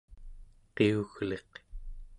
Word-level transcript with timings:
qiugliq 0.75 1.51